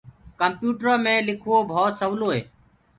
ڪمپيوُٽرو 0.39 0.93
مي 1.03 1.15
لکوو 1.27 1.57
ڀوت 1.69 1.93
سولو 1.99 2.29
هي۔ 2.35 2.41